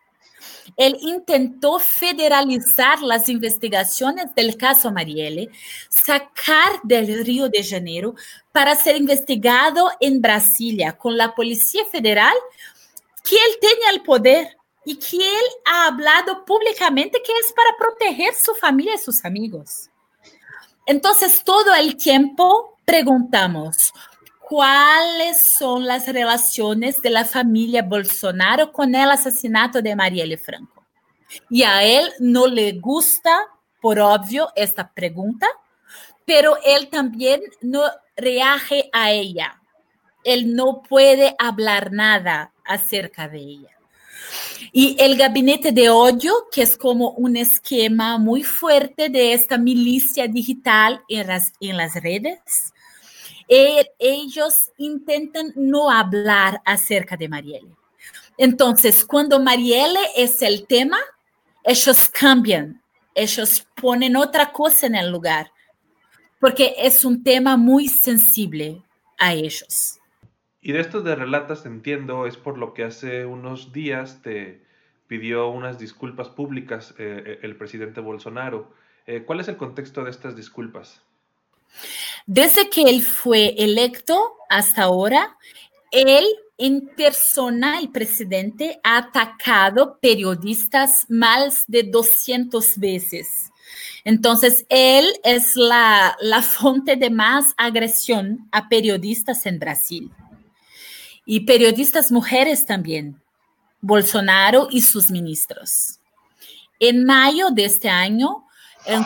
[0.78, 5.50] Él intentó federalizar las investigaciones del caso Marielle,
[5.90, 8.16] sacar del Río de Janeiro
[8.52, 12.36] para ser investigado en Brasilia con la Policía Federal,
[13.24, 18.34] que él tiene el poder y que él ha hablado públicamente que es para proteger
[18.34, 19.90] su familia y sus amigos.
[20.86, 23.94] Entonces, todo el tiempo preguntamos,
[24.52, 30.86] cuáles son las relaciones de la familia Bolsonaro con el asesinato de Marielle Franco.
[31.50, 33.48] Y a él no le gusta,
[33.80, 35.48] por obvio, esta pregunta,
[36.26, 37.84] pero él también no
[38.18, 39.58] reage a ella.
[40.26, 43.78] Él no puede hablar nada acerca de ella.
[44.74, 50.28] Y el gabinete de odio, que es como un esquema muy fuerte de esta milicia
[50.28, 52.74] digital en las, en las redes,
[54.00, 57.76] ellos intentan no hablar acerca de Marielle.
[58.38, 60.98] Entonces, cuando Marielle es el tema,
[61.64, 62.82] ellos cambian,
[63.14, 65.52] ellos ponen otra cosa en el lugar,
[66.40, 68.82] porque es un tema muy sensible
[69.20, 70.00] a ellos.
[70.62, 74.64] Y de esto de relatas entiendo, es por lo que hace unos días te
[75.08, 78.72] pidió unas disculpas públicas eh, el presidente Bolsonaro.
[79.06, 81.02] Eh, ¿Cuál es el contexto de estas disculpas?
[82.26, 85.38] Desde que él fue electo hasta ahora,
[85.92, 86.26] él
[86.58, 93.52] en persona, el presidente, ha atacado periodistas más de 200 veces.
[94.04, 100.12] Entonces, él es la, la fuente de más agresión a periodistas en Brasil.
[101.26, 103.20] Y periodistas mujeres también,
[103.80, 106.00] Bolsonaro y sus ministros.
[106.80, 108.46] En mayo de este año,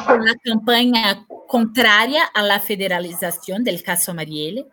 [0.05, 4.65] con la campaña contraria a la federalización del caso Marielle,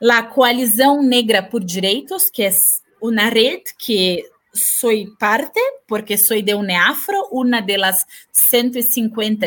[0.00, 6.54] la Coalición Negra por Direitos, que es una red que soy parte, porque soy de
[6.54, 9.46] UNEAFRO, una de las 150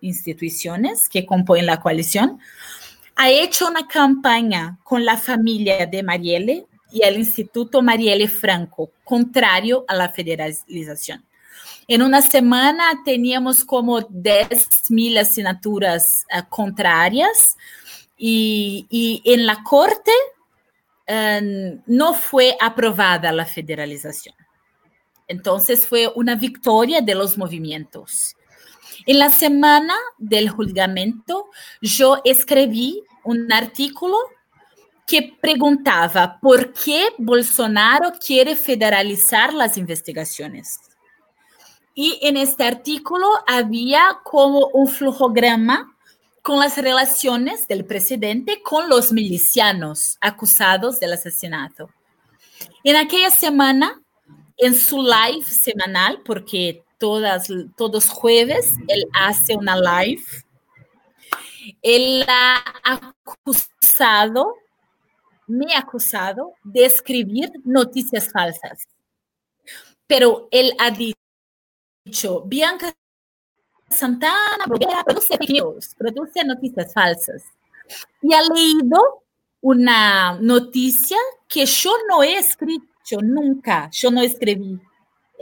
[0.00, 2.38] instituciones que componen la coalición,
[3.16, 9.84] ha hecho una campaña con la familia de Marielle y el Instituto Marielle Franco, contrario
[9.88, 11.24] a la federalización.
[11.88, 17.56] En una semana teníamos como 10 mil asignaturas uh, contrarias
[18.18, 20.10] y, en la Corte
[21.08, 24.34] uh, no fue aprobada la federalización.
[25.28, 28.36] Entonces fue una victoria de los movimientos.
[29.06, 34.16] En la semana del juzgamento, yo escribí un artículo
[35.06, 40.80] que preguntaba por qué Bolsonaro quiere federalizar las investigaciones.
[41.98, 45.96] Y en este artículo había como un flujograma
[46.42, 51.88] con las relaciones del presidente con los milicianos acusados del asesinato.
[52.84, 54.00] En aquella semana,
[54.58, 60.22] en su live semanal, porque todas, todos jueves él hace una live,
[61.80, 64.54] él ha acusado,
[65.46, 68.86] me ha acusado de escribir noticias falsas.
[70.06, 71.18] Pero él ha dicho,
[72.44, 72.94] Bianca
[73.90, 74.64] Santana
[75.04, 75.36] produce
[75.98, 77.42] produce noticias falsas.
[78.22, 79.22] Y ha leído
[79.60, 84.80] una noticia que yo no he escrito nunca, yo no escribí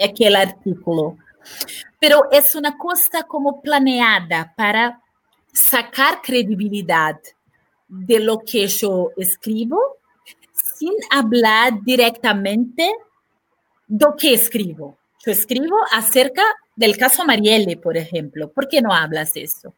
[0.03, 1.17] aquel artículo.
[2.01, 5.01] Pero es una cosa como planeada para
[5.53, 7.21] sacar credibilidad
[7.89, 9.79] de lo que yo escribo
[10.53, 12.91] sin hablar directamente
[13.87, 14.97] de lo que escribo.
[15.25, 16.43] Yo escribo acerca
[16.77, 18.51] del caso Marielle, por ejemplo.
[18.51, 19.75] ¿Por qué no hablas de eso?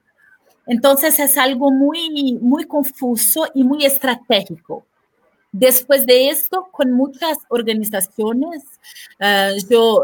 [0.66, 4.84] Entonces es algo muy, muy confuso y muy estratégico.
[5.52, 8.62] Después de esto, con muchas organizaciones,
[9.20, 10.02] uh, yo,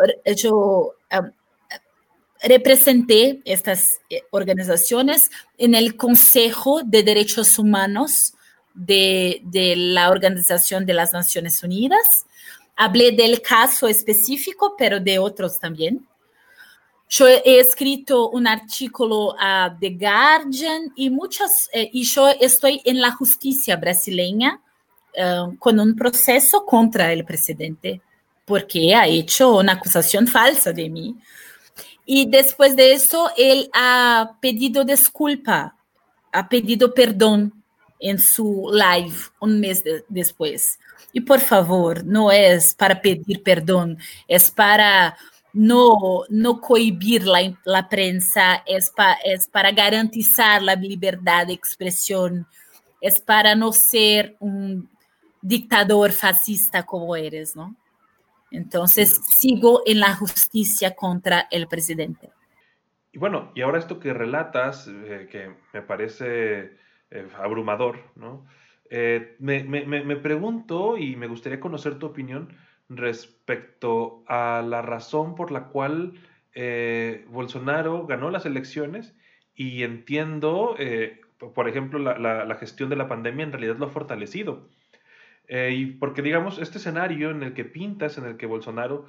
[2.42, 8.34] representé estas eh, organizaciones en el Consejo de Derechos Humanos
[8.74, 12.26] de, de, la Organización de las Naciones Unidas.
[12.76, 16.06] Hablé del caso específico, pero de otros también.
[17.08, 23.00] Yo he escrito un artículo a The Guardian y muchas, eh, y yo estoy en
[23.00, 24.62] la justicia brasileña
[25.18, 28.00] uh, con un proceso contra el presidente
[28.44, 31.16] porque ha hecho una acusación falsa de mí.
[32.04, 35.76] Y después de eso, él ha pedido disculpa,
[36.32, 37.52] ha pedido perdón
[38.00, 40.78] en su live un mes de, después.
[41.12, 45.16] Y por favor, no es para pedir perdón, es para
[45.52, 49.18] no, no cohibir la, la prensa, es, pa,
[49.50, 52.46] para garantizar la libertad de expresión,
[53.00, 54.88] es para no ser un
[55.40, 57.76] dictador fascista como eres, ¿no?
[58.50, 62.30] Entonces, sigo en la justicia contra el presidente.
[63.10, 66.76] Y bueno, y ahora esto que relatas, eh, que me parece
[67.10, 68.46] eh, abrumador, ¿no?
[68.94, 72.54] Eh, me, me, me, pregunto y me gustaría conocer tu opinión
[72.90, 76.12] respecto a la razón por la cual
[77.28, 79.16] Bolsonaro ganó las elecciones
[79.54, 80.76] y entiendo,
[81.54, 84.68] por ejemplo, la, la, la gestión de la pandemia en realidad lo ha fortalecido.
[85.48, 89.06] Eh, y porque, digamos, este escenario en el que pintas, en el que Bolsonaro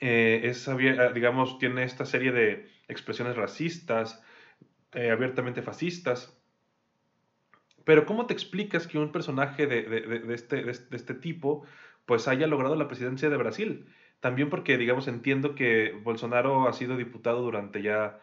[0.00, 0.76] eh, es, ah,
[1.14, 4.22] digamos, tiene esta serie de expresiones racistas,
[4.92, 6.36] eh, abiertamente fascistas,
[7.90, 11.64] pero ¿cómo te explicas que un personaje de, de, este, de, este, tipo
[12.06, 13.86] pues haya logrado la presidencia de Brasil?
[14.20, 18.20] También porque, digamos, entiendo que Bolsonaro ha sido diputado durante ya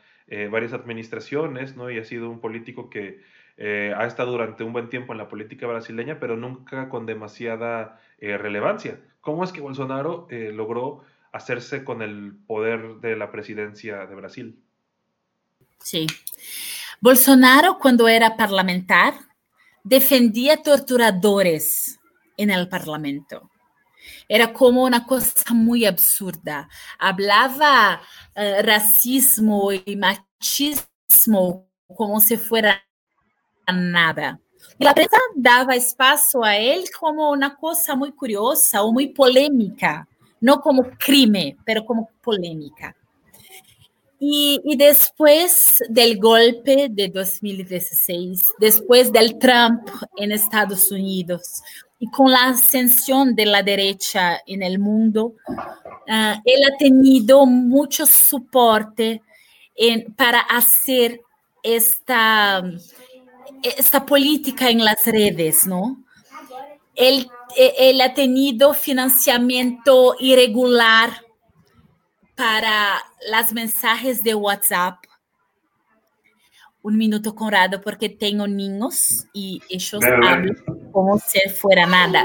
[0.49, 1.91] varias administraciones, ¿no?
[1.91, 3.21] Y ha sido un político que
[3.57, 7.99] eh, ha estado durante un buen tiempo en la política brasileña, pero nunca con demasiada
[8.19, 9.01] eh, relevancia.
[9.19, 14.63] ¿Cómo es que Bolsonaro eh, logró hacerse con el poder de la presidencia de Brasil?
[15.79, 16.05] Sí.
[17.01, 19.15] Bolsonaro, cuando era parlamentar,
[19.87, 21.97] defendía torturadores
[22.35, 23.49] en el parlamento.
[24.27, 26.67] Era como una cosa muy absurda.
[26.99, 28.01] Hablaba
[28.35, 32.83] uh, racismo y machismo como si fuera
[33.65, 34.39] nada.
[34.77, 40.07] Y la prensa daba espacio a él como una cosa muy curiosa o muy polémica,
[40.41, 42.95] no como crimen, pero como polémica.
[44.19, 51.61] Y, después del golpe de 2016, después del Trump en Estados Unidos
[51.99, 58.05] y con la ascensión de la derecha en el mundo, uh, él ha tenido mucho
[58.07, 59.21] soporte
[59.75, 61.21] en, para hacer
[61.61, 62.63] esta
[63.63, 66.03] esta política en las redes, ¿no?
[66.95, 71.26] Él, él ha tenido financiamiento irregular
[72.37, 75.03] para las mensajes de WhatsApp.
[76.83, 80.55] Un minuto, Conrado, porque tengo niños e eles hablam
[80.93, 82.23] como se fuera nada.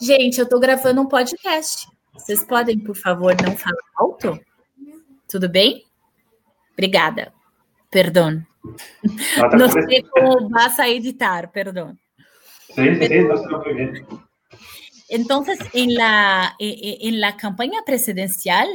[0.00, 1.86] Gente, eu estou gravando um podcast.
[2.14, 4.40] Vocês podem, por favor, não falar alto?
[5.28, 5.84] Tudo bem?
[6.72, 7.32] Obrigada.
[7.90, 8.44] Perdão.
[9.56, 11.98] no sé cómo vas a editar, perdón.
[12.74, 14.24] Sí, sí, sí, no se.
[15.08, 18.66] Entonces, en la, en la campaña presidencial,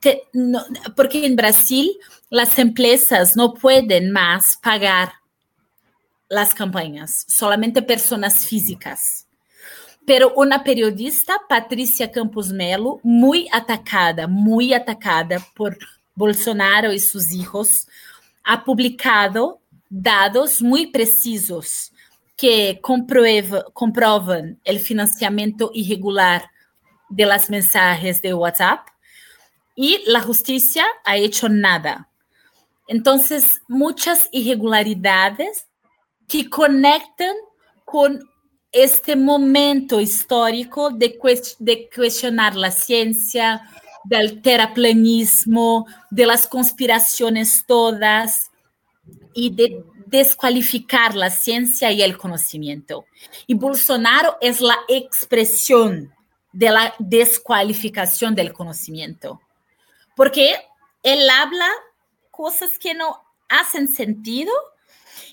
[0.00, 0.64] te, no,
[0.96, 1.90] porque en Brasil
[2.30, 5.12] las empresas no pueden más pagar
[6.28, 9.26] las campañas, solamente personas físicas.
[10.06, 15.78] pero una periodista, Patricia Campos Melo, muy atacada, muy atacada por
[16.14, 17.88] Bolsonaro y sus hijos,
[18.44, 21.92] ha publicado dados muy precisos
[22.36, 26.50] que comprueba, comproban el financiamiento irregular
[27.08, 28.88] de las mensajes de WhatsApp
[29.74, 32.10] y la justicia ha hecho nada.
[32.86, 35.66] Entonces, muchas irregularidades
[36.28, 37.34] que conectan
[37.84, 38.20] con
[38.72, 41.18] este momento histórico de,
[41.58, 43.62] de cuestionar la ciencia,
[44.04, 48.50] del terraplanismo, de las conspiraciones todas
[49.32, 53.06] y de descualificar la ciencia y el conocimiento.
[53.46, 56.12] Y Bolsonaro es la expresión
[56.52, 59.40] de la descualificación del conocimiento,
[60.16, 60.56] porque
[61.02, 61.68] él habla
[62.30, 64.52] cosas que no hacen sentido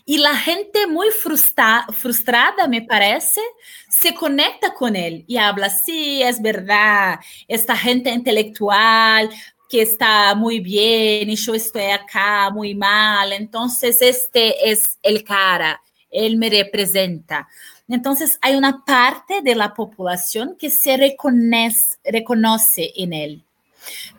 [0.06, 3.42] y la gente muy frustra frustrada, me parece,
[3.90, 9.30] se conecta con él y habla, sí, es verdad, esta gente intelectual
[9.70, 15.82] que está muy bien y yo estoy acá muy mal, entonces este es el cara,
[16.10, 17.48] él me representa.
[17.88, 23.44] Entonces hay una parte de la población que se reconoce, reconoce en él,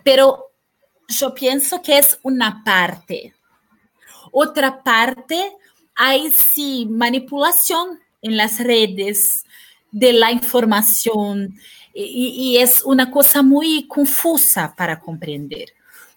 [0.02, 0.51] pero
[1.08, 3.34] yo pienso que es una parte.
[4.30, 5.52] Otra parte
[5.94, 9.44] hay sí manipulación en las redes
[9.90, 11.54] de la información
[11.94, 15.74] y, y, es una cosa muy confusa para comprender.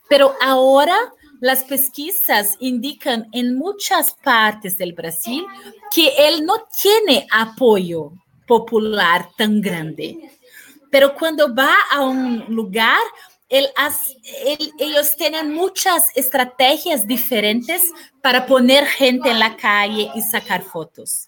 [0.08, 0.96] Pero ahora
[1.42, 5.46] las pesquisas indican en muchas partes del Brasil
[5.94, 8.14] que él no tiene apoyo
[8.48, 10.32] popular tan grande.
[10.90, 13.02] Pero cuando va a un lugar,
[13.58, 13.68] él,
[14.46, 17.82] él, ellos tienen muchas estrategias diferentes
[18.22, 21.28] para poner gente en la calle y sacar fotos.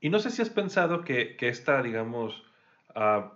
[0.00, 2.42] Y no sé si has pensado que, que esta, digamos,
[2.94, 3.30] uh,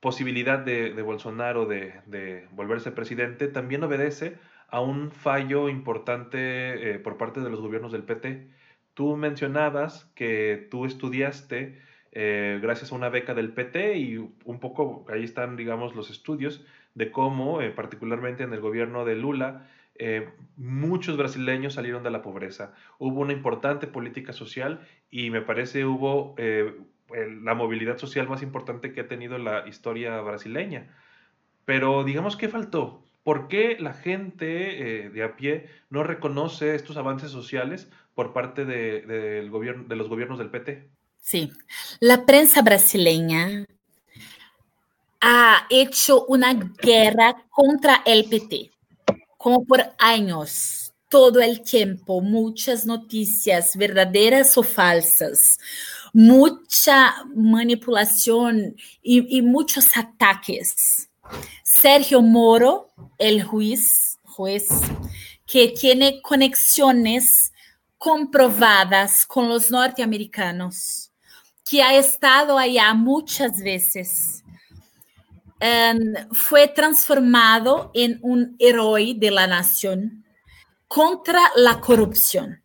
[0.00, 4.36] posibilidad de, de Bolsonaro de, de, volverse presidente también obedece
[4.68, 8.48] a un fallo importante eh, por parte de los gobiernos del PT.
[8.94, 11.80] Tú mencionabas que tú estudiaste
[12.14, 16.62] eh, gracias a una beca del PT y un poco ahí están, digamos, los estudios
[16.94, 22.20] de cómo, eh, particularmente en el gobierno de Lula, eh, muchos brasileños salieron de la
[22.20, 22.74] pobreza.
[22.98, 26.34] Hubo una importante política social y me parece hubo
[27.42, 30.94] la movilidad social más importante que ha tenido la historia brasileña.
[31.64, 33.02] Pero digamos, ¿qué faltó?
[33.22, 38.64] ¿Por qué la gente de a pie no reconoce estos avances sociales por parte
[39.50, 40.88] gobierno, de los gobiernos del PT?
[41.24, 41.52] Sí,
[42.00, 43.64] la prensa brasileña
[45.20, 48.72] ha hecho una guerra contra el PT,
[49.38, 55.60] como por años, todo el tiempo, muchas noticias verdaderas o falsas,
[56.12, 61.08] mucha manipulación y, y muchos ataques.
[61.62, 64.66] Sergio Moro, el juez, juez
[65.46, 67.52] que tiene conexiones
[67.96, 71.11] comprovadas con los norteamericanos
[71.72, 74.44] que ha estado allá muchas veces,
[75.58, 80.22] um, fue transformado en un héroe de la nación
[80.86, 82.62] contra la corrupción.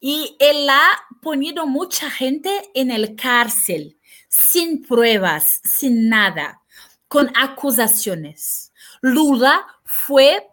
[0.00, 0.90] Y él ha
[1.22, 6.60] ponido mucha gente en el cárcel, sin pruebas, sin nada,
[7.06, 8.72] con acusaciones.
[9.00, 10.44] Lula fue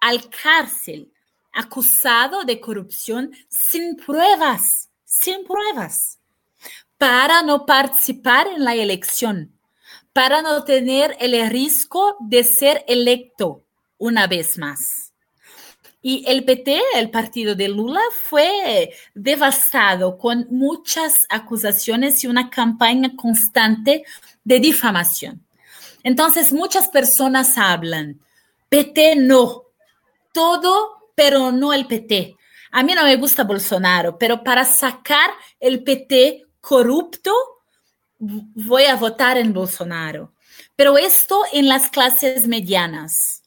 [0.00, 1.12] al cárcel
[1.52, 6.16] acusado de corrupción sin pruebas, sin pruebas
[6.98, 9.52] para no participar en la elección,
[10.12, 13.64] para no tener el riesgo de ser electo
[13.98, 15.12] una vez más.
[16.00, 23.12] Y el PT, el partido de Lula, fue devastado con muchas acusaciones y una campaña
[23.16, 24.04] constante
[24.44, 25.44] de difamación.
[26.04, 28.20] Entonces, muchas personas hablan,
[28.68, 29.64] PT no,
[30.32, 32.36] todo, pero no el PT.
[32.70, 37.32] A mí no me gusta Bolsonaro, pero para sacar el PT corrupto,
[38.18, 40.32] voy a votar en Bolsonaro.
[40.74, 43.42] Pero esto en las clases medianas.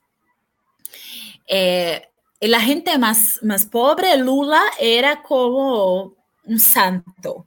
[1.45, 2.01] Eh,
[2.39, 6.15] la gente más, más pobre, Lula, era como
[6.45, 7.45] un santo.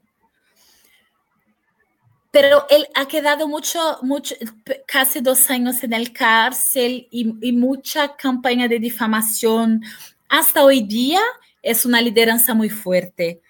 [2.31, 4.35] Pero él ha quedado mucho, mucho,
[4.87, 9.83] casi dos años en el cárcel y, y mucha campaña de difamación.
[10.29, 11.23] Hasta hoy día
[11.63, 13.41] es una lideranza muy fuerte.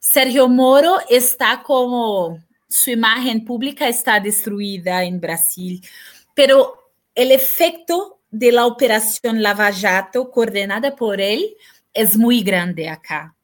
[0.00, 5.86] Sergio Moro está como su imagen pública está destruida en Brasil,
[6.34, 11.54] pero el efecto de la operación Lava Jato coordinada por él
[11.92, 13.34] es muy grande acá.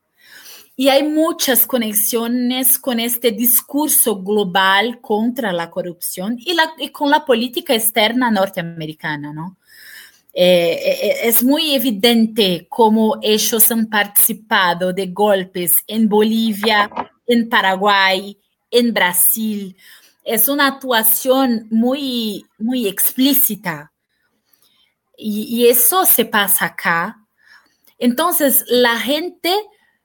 [0.79, 7.25] y hay muchas conexiones con este discurso global contra la corrupción y, y con la
[7.25, 9.57] política externa norteamericana, ¿no?
[10.39, 16.91] Es muy evidente cómo ellos han participado de golpes en Bolivia,
[17.27, 18.39] en Paraguay,
[18.71, 19.75] en Brasil.
[20.23, 23.93] Es una actuación muy, muy explícita.
[25.17, 27.27] Y, y eso se pasa acá.
[27.99, 29.55] Entonces, la gente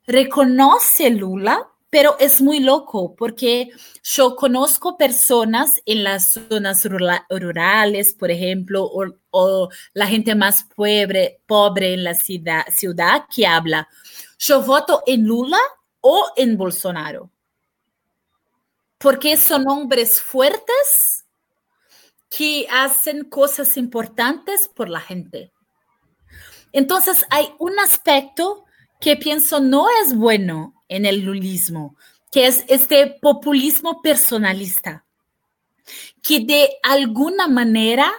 [0.07, 3.69] reconoce Lula, pero es muy loco porque
[4.01, 6.87] yo conozco personas en las zonas
[7.29, 8.89] rurales, por ejemplo,
[9.29, 13.89] o, la gente más pobre, pobre en la ciudad, ciudad que habla,
[14.39, 15.59] yo voto en Lula
[15.99, 17.29] o en Bolsonaro.
[18.97, 21.25] Porque son hombres fuertes
[22.29, 25.51] que hacen cosas importantes por la gente.
[26.71, 28.63] Entonces hay un aspecto
[29.01, 31.97] que pienso no es bueno en el lulismo,
[32.31, 35.03] que es este populismo personalista,
[36.21, 38.13] que de alguna manera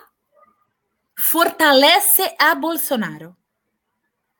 [1.14, 3.36] fortalece a Bolsonaro.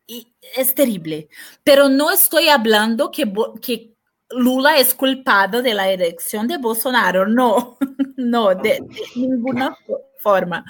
[0.05, 1.29] Y es terrible,
[1.63, 3.33] pero no estoy hablando que,
[3.63, 3.95] que
[4.31, 7.79] Lula es culpado de la elección de Bolsonaro, no,
[8.17, 9.77] no, de, de ninguna
[10.19, 10.65] forma.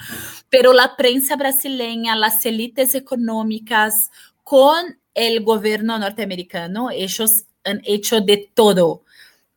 [0.49, 4.11] Pero la prensa brasileña, las élites económicas,
[4.43, 9.03] con el gobierno norteamericano, ellos han hecho de todo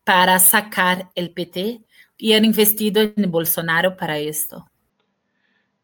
[0.04, 1.80] para sacar el PT
[2.18, 4.66] y han investido en Bolsonaro para esto.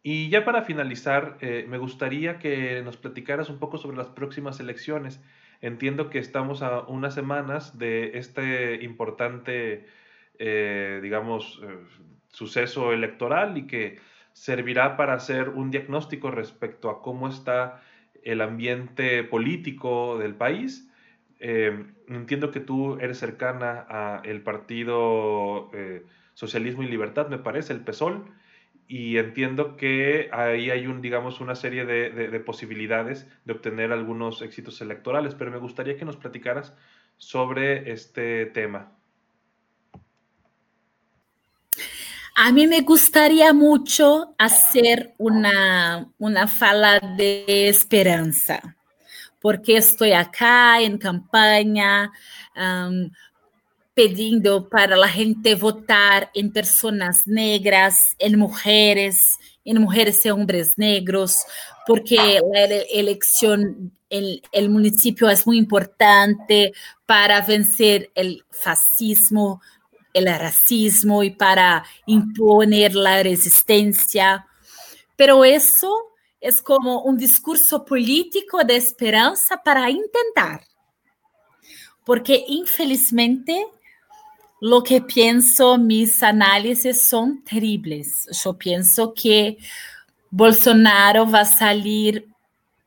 [0.02, 4.58] Y ya para finalizar, eh, me gustaría que nos platicaras un poco sobre las próximas
[4.58, 5.20] elecciones.
[5.60, 9.86] Entiendo que estamos a unas semanas de este importante,
[10.38, 11.78] eh, digamos, eh,
[12.28, 14.00] suceso electoral y que
[14.32, 17.80] servirá para hacer un diagnóstico respecto a cómo está
[18.22, 20.88] el ambiente político del país.
[21.40, 26.04] Eh, entiendo que tú eres cercana al partido eh,
[26.34, 28.24] Socialismo y Libertad, me parece, el PSOL,
[28.88, 34.42] y entiendo que ahí hay un, digamos, una serie de, de posibilidades de obtener algunos
[34.42, 36.76] éxitos electorales, pero me gustaría que nos platicaras
[37.16, 38.92] sobre este tema.
[42.35, 48.76] A mí me gustaría mucho hacer una, una fala de esperanza,
[49.41, 52.11] porque estoy acá en campaña
[52.57, 53.11] um,
[53.93, 61.45] pidiendo para la gente votar en personas negras, en mujeres, en mujeres y hombres negros,
[61.87, 66.72] porque la elección, el, el municipio es muy importante
[67.05, 69.61] para vencer el fascismo,
[70.12, 74.46] el racismo y para imponer la resistencia.
[75.16, 75.92] Pero eso
[76.40, 80.62] es como un discurso político de esperanza para intentar.
[82.04, 83.66] Porque infelizmente
[84.60, 88.28] lo que pienso, mis análisis son terribles.
[88.44, 89.58] Yo pienso que
[90.30, 92.28] Bolsonaro va a salir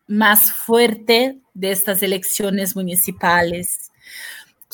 [0.07, 2.75] más fuerte de estas elecciones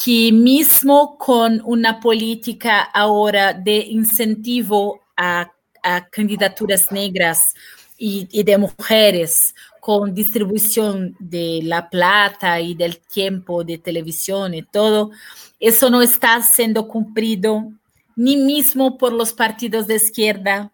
[0.03, 5.51] que mismo con una política ahora de incentivo a,
[5.83, 7.53] a candidaturas negras
[7.97, 15.11] y, de mujeres, con distribución de la plata y del tiempo de televisión y todo,
[15.59, 17.71] eso no está siendo cumplido
[18.15, 20.71] ni mismo por los partidos de izquierda.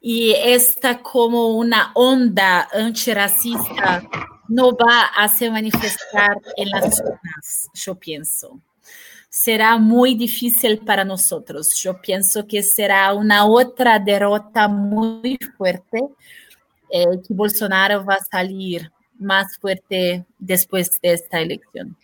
[0.00, 4.02] Y está como una onda antirracista
[4.50, 8.60] no va a se manifestar en las zonas, yo pienso.
[9.28, 11.76] Será muy difícil para nosotros.
[11.76, 16.00] Yo pienso que será una otra derrota muy fuerte,
[16.90, 18.90] eh, que Bolsonaro va a salir
[19.20, 21.96] más fuerte después de esta elección.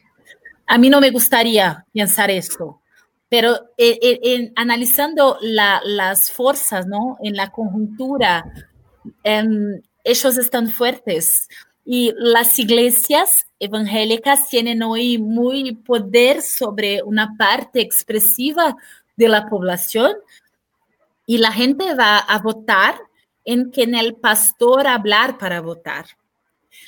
[0.68, 2.80] A mí no me gustaría pensar esto,
[3.28, 7.18] pero eh, eh, analizando la, las fuerzas, ¿no?
[7.20, 8.44] En la conjuntura,
[9.24, 11.48] em, ellos están fuertes.
[11.88, 18.76] Y las iglesias evangélicas tienen hoy muy poder sobre una parte expresiva
[19.14, 20.16] de la población
[21.26, 22.98] y la gente va a votar
[23.44, 26.06] en quien el pastor hablar para votar.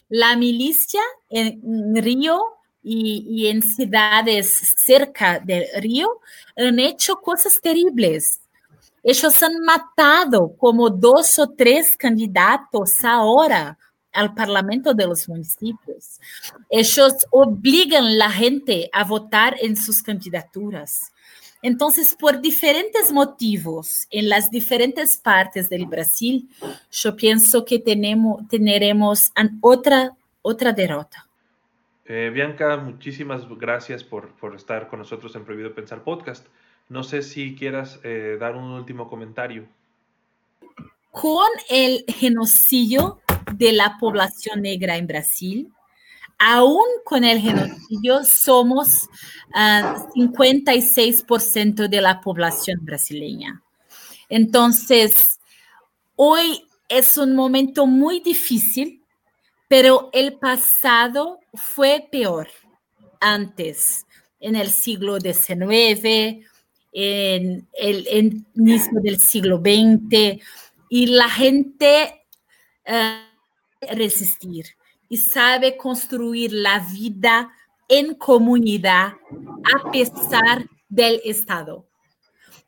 [0.08, 2.40] La milicia en Río
[2.82, 6.20] y, y, en ciudades cerca del río
[6.56, 8.40] han hecho cosas terribles.
[9.02, 13.78] Ellos han matado como dos o tres candidatos ahora
[14.12, 16.20] al Parlamento de los municipios.
[16.70, 21.12] Ellos obligan a la gente a votar en sus candidaturas.
[21.60, 26.48] Entonces, por diferentes motivos, en las diferentes partes del Brasil,
[26.90, 31.26] yo pienso que tenemos, tendremos otra, otra derrota.
[32.04, 36.46] Eh, Bianca, muchísimas gracias por, por, estar con nosotros en Prohibido Pensar Podcast.
[36.88, 39.66] No sé si quieras eh, dar un último comentario.
[41.10, 43.20] Con el genocidio
[43.58, 45.72] de la población negra en Brasil,
[46.38, 49.04] aún con el genocidio somos
[49.48, 53.62] uh, ah, 56% de la población brasileña.
[54.28, 55.40] Entonces,
[56.14, 59.02] hoy es un momento muy difícil,
[59.66, 62.48] pero el pasado fue peor
[63.20, 64.06] antes,
[64.40, 66.46] en el siglo XIX,
[66.92, 70.40] en el inicio del siglo XX,
[70.88, 72.24] y la gente
[72.86, 73.27] uh,
[73.80, 74.66] resistir
[75.08, 77.50] y sabe construir la vida
[77.88, 79.14] en comunidad
[79.74, 81.86] a pesar del Estado.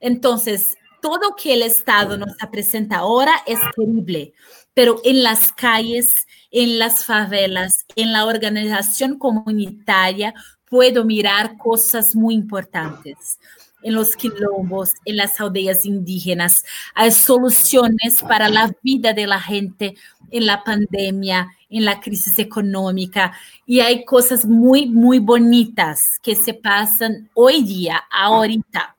[0.01, 4.35] Entonces, todo que el Estado nos presenta ahora es terrible,
[4.75, 10.35] pero en las calles, en las favelas, en la organización comunitaria,
[10.65, 13.39] puedo mirar cosas muy importantes.
[13.83, 16.65] En los quilombos, en las aldeas indígenas,
[16.95, 19.95] hay soluciones para la vida de la gente
[20.31, 23.33] en la pandemia, en la crisis económica,
[23.67, 28.97] y hay cosas muy, muy bonitas que se pasan hoy día, ahorita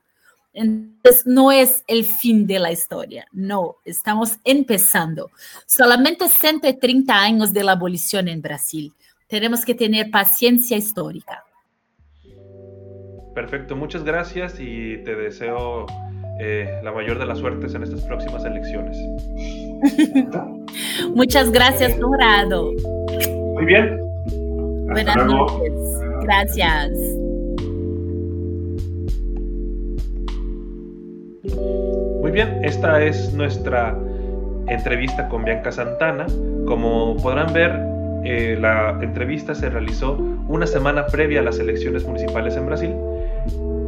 [0.54, 5.32] entonces, no es el fin de la historia, no, estamos empezando.
[5.66, 8.94] Solamente 130 años de la abolición en Brasil.
[9.28, 11.46] Tenemos que tener paciencia histórica.
[13.34, 15.86] Perfecto, muchas gracias y te deseo
[16.40, 18.98] eh, la mayor de las suertes en estas próximas elecciones.
[21.16, 22.74] muchas gracias, Dorado.
[23.54, 24.00] Muy bien.
[24.90, 25.74] Buenas noches.
[26.24, 26.92] Gracias.
[32.22, 33.98] Muy bien, esta es nuestra
[34.68, 36.28] entrevista con Bianca Santana.
[36.66, 37.80] Como podrán ver,
[38.26, 40.18] eh, la entrevista se realizó
[40.50, 42.94] una semana previa a las elecciones municipales en Brasil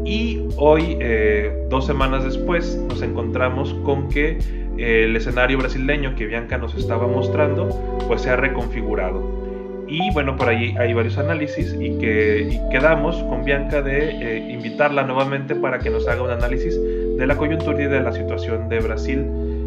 [0.06, 4.38] y hoy, eh, dos semanas después, nos encontramos con que
[4.78, 7.70] eh, el escenario brasileño que Bianca nos estaba mostrando,
[8.08, 9.43] pues se ha reconfigurado.
[9.88, 15.56] Y bueno, por ahí hay varios análisis y que quedamos con Bianca de invitarla nuevamente
[15.56, 16.80] para que nos haga un análisis
[17.18, 19.26] de la coyuntura y de la situación de Brasil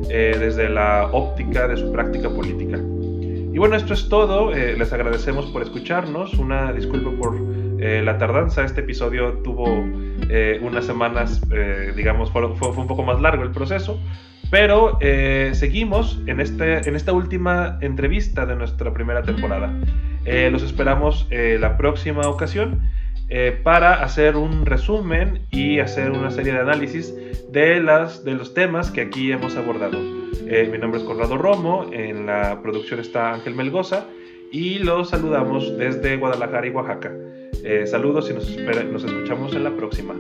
[0.09, 2.79] eh, desde la óptica de su práctica política.
[2.79, 4.53] Y bueno, esto es todo.
[4.53, 6.35] Eh, les agradecemos por escucharnos.
[6.35, 7.37] Una disculpa por
[7.79, 8.65] eh, la tardanza.
[8.65, 9.67] Este episodio tuvo
[10.61, 11.41] unas semanas,
[11.95, 14.01] digamos, fue, un poco más largo el proceso.
[14.51, 14.99] Pero
[15.53, 19.73] seguimos en, este, en esta última entrevista de nuestra primera temporada.
[20.51, 22.81] los esperamos la próxima ocasión.
[23.29, 27.13] Eh, para hacer un resumen y hacer una serie de análisis
[27.51, 29.99] de, las, de los temas que aquí hemos abordado.
[30.47, 34.07] Eh, mi nombre es Conrado Romo, en la producción está Ángel Melgoza
[34.53, 37.13] y los saludamos desde Guadalajara y Oaxaca.
[37.69, 38.49] Eh, saludos y nos,
[38.93, 40.15] nos escuchamos en la próxima.